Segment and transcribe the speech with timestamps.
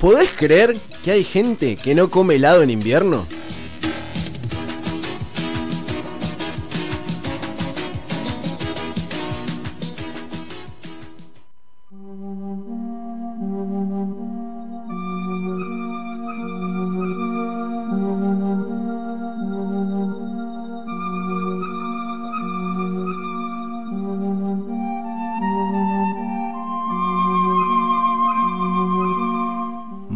[0.00, 3.26] ¿Podés creer que hay gente que no come helado en invierno?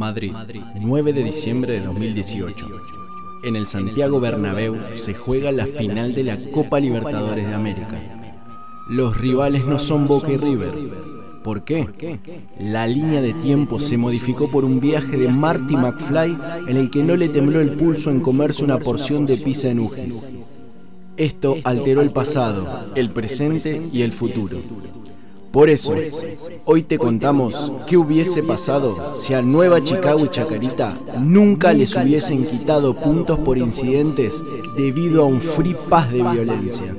[0.03, 0.33] Madrid,
[0.81, 2.67] 9 de diciembre de 2018.
[3.45, 8.01] En el Santiago Bernabéu se juega la final de la Copa Libertadores de América.
[8.89, 10.75] Los rivales no son Boca y River.
[11.45, 12.19] ¿Por qué?
[12.59, 17.05] La línea de tiempo se modificó por un viaje de Marty McFly en el que
[17.05, 20.29] no le tembló el pulso en comerse una porción de pizza en Ujis.
[21.17, 24.59] Esto alteró el pasado, el presente y el futuro.
[25.53, 25.95] Por eso,
[26.65, 32.47] hoy te contamos qué hubiese pasado si a Nueva Chicago y Chacarita nunca les hubiesen
[32.47, 34.43] quitado puntos por incidentes
[34.77, 36.95] debido a un free pass de violencia.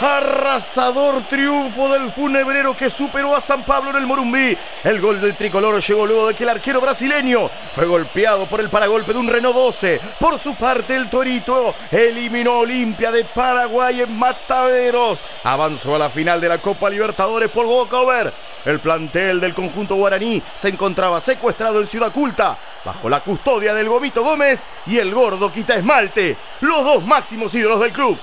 [0.00, 4.56] Arrasador triunfo del funebrero que superó a San Pablo en el Morumbí.
[4.84, 8.70] El gol del tricolor llegó luego de que el arquero brasileño fue golpeado por el
[8.70, 10.00] paragolpe de un Renault 12.
[10.20, 15.24] Por su parte, el Torito eliminó Olimpia de Paraguay en Mataderos.
[15.42, 18.32] Avanzó a la final de la Copa Libertadores por walkover.
[18.64, 23.88] El plantel del conjunto guaraní se encontraba secuestrado en Ciudad Culta bajo la custodia del
[23.88, 28.16] Gomito Gómez y el gordo Quita Esmalte, los dos máximos ídolos del club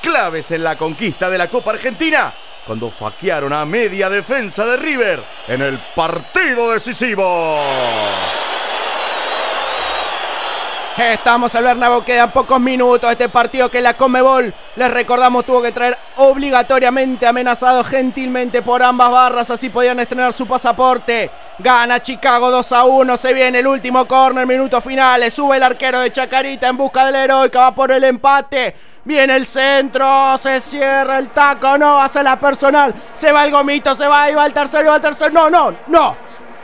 [0.00, 2.32] claves en la conquista de la Copa Argentina
[2.66, 7.58] cuando faquearon a media defensa de River en el partido decisivo.
[10.96, 13.10] Estamos al Bernabéu, quedan pocos minutos.
[13.10, 19.10] Este partido que la Comebol, les recordamos, tuvo que traer obligatoriamente amenazado gentilmente por ambas
[19.10, 21.30] barras, así podían estrenar su pasaporte.
[21.62, 25.34] Gana Chicago 2 a 1, se viene el último corner, minutos finales.
[25.34, 28.74] Sube el arquero de Chacarita en busca del heroica, va por el empate.
[29.04, 32.94] Viene el centro, se cierra el taco, no, hace la personal.
[33.14, 35.30] Se va el gomito, se va, y va el tercero, va el tercero.
[35.30, 36.16] No, no, no.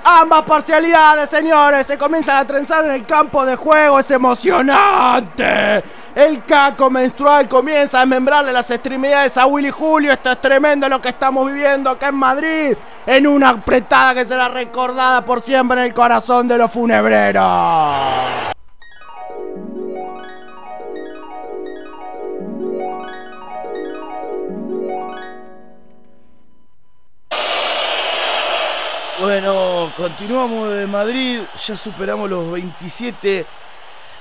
[0.04, 3.98] Ambas parcialidades, señores, se comienzan a trenzar en el campo de juego.
[3.98, 5.82] Es emocionante.
[6.16, 10.10] El caco menstrual comienza a desmembrarle las extremidades a Willy Julio.
[10.10, 12.74] Esto es tremendo lo que estamos viviendo acá en Madrid.
[13.04, 17.44] En una apretada que será recordada por siempre en el corazón de los funebreros.
[29.20, 33.44] Bueno, continuamos de Madrid, ya superamos los 27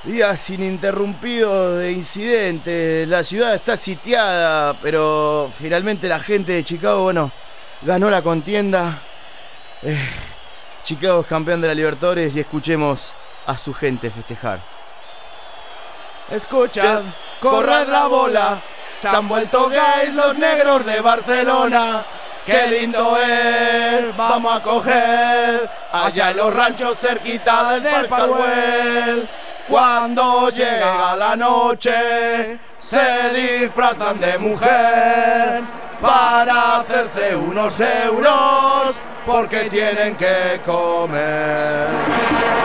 [0.05, 7.31] días ininterrumpidos de incidentes, la ciudad está sitiada, pero finalmente la gente de Chicago, bueno,
[7.81, 8.99] ganó la contienda.
[9.81, 9.97] Eh,
[10.83, 13.13] Chicago es campeón de la Libertadores y escuchemos
[13.47, 14.59] a su gente festejar.
[16.29, 17.03] Escuchad,
[17.39, 18.61] corred la bola,
[18.97, 22.05] se han vuelto gays los negros de Barcelona.
[22.45, 29.27] Qué lindo es, vamos a coger allá en los ranchos cerquita del Parwell.
[29.67, 35.63] Cuando llega la noche, se disfrazan de mujer
[35.99, 42.64] para hacerse unos euros porque tienen que comer.